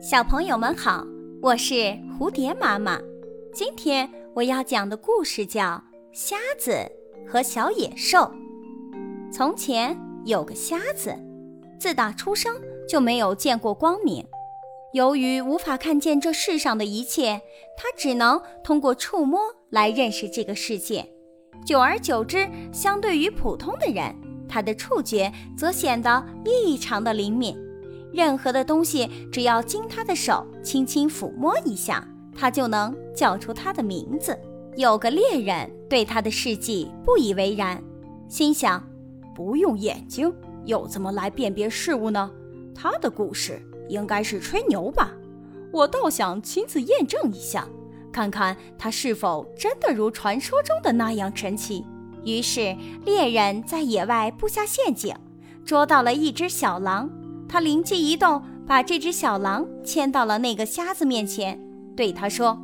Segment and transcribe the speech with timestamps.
[0.00, 1.06] 小朋友们好，
[1.42, 1.74] 我是
[2.18, 2.98] 蝴蝶妈妈。
[3.52, 5.62] 今天我要讲的故事叫
[6.10, 6.72] 《瞎子
[7.28, 8.18] 和小野兽》。
[9.30, 9.94] 从前
[10.24, 11.14] 有个瞎子，
[11.78, 12.56] 自打出生
[12.88, 14.24] 就没有见过光明。
[14.94, 17.38] 由于无法看见这世上的一切，
[17.76, 19.38] 他只能通过触摸
[19.68, 21.06] 来认识这个世界。
[21.66, 24.16] 久而久之，相对于普通的人，
[24.48, 27.54] 他的触觉则显得异常的灵敏。
[28.12, 34.38] 任何的东西，只要经他的手轻轻抚摸一下，他就能叫出它的名字。
[34.76, 37.82] 有个猎人对他的事迹不以为然，
[38.28, 38.82] 心想：
[39.34, 40.32] 不用眼睛
[40.64, 42.30] 又怎么来辨别事物呢？
[42.74, 45.12] 他的故事应该是吹牛吧？
[45.72, 47.68] 我倒想亲自验证一下，
[48.12, 51.84] 看看他是否真的如传说中的那样神奇。
[52.24, 55.14] 于是，猎人在野外布下陷阱，
[55.64, 57.10] 捉到了一只小狼。
[57.50, 61.60] 他灵机一动，把这只小狼牵到了那个瞎子面前，
[61.96, 62.56] 对他说：“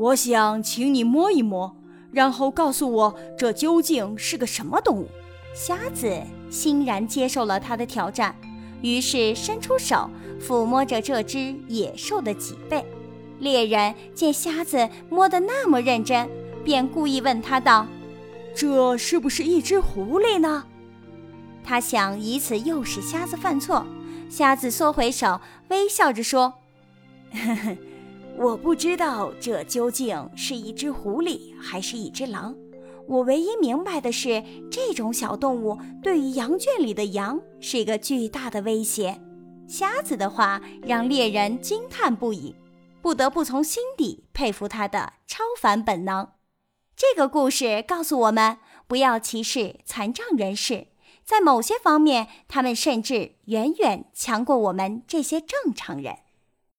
[0.00, 1.76] 我想请你摸一摸，
[2.10, 5.06] 然后告诉我这究竟是个什么动物。”
[5.54, 8.34] 瞎子欣然接受了他的挑战，
[8.80, 10.08] 于是伸出手
[10.40, 12.82] 抚摸着这只野兽的脊背。
[13.38, 16.26] 猎人见瞎子摸得那么认真，
[16.64, 17.86] 便故意问他道
[18.56, 20.64] ：“这是不是一只狐狸呢？”
[21.64, 23.86] 他想以此诱使瞎子犯错，
[24.28, 26.54] 瞎子缩回手，微笑着说
[27.32, 27.76] ：“呵呵，
[28.36, 32.54] 我不知道这究竟是一只狐狸还是一只狼。
[33.06, 39.20] 我唯一明白的是，这种小动物对于羊圈里的羊是一个巨大的威胁。”
[39.68, 42.56] 瞎子的话让猎人惊叹不已，
[43.00, 46.28] 不得不从心底佩服他的超凡本能。
[46.96, 48.58] 这个故事告诉我们，
[48.88, 50.88] 不要歧视残障人士。
[51.30, 56.18] 在某些方面，他们甚至远远强过我们这些正常人。